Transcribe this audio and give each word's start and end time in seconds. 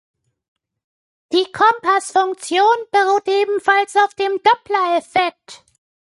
Die 1.31 1.45
Kompass-Funktion 1.51 2.65
beruht 2.91 3.27
ebenfalls 3.27 3.95
auf 3.97 4.15
dem 4.15 4.31
Dopplereffekt. 4.43 5.63